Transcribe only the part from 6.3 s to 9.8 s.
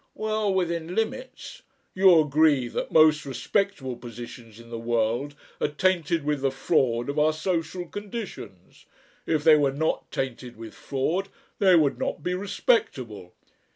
the fraud of our social conditions. If they were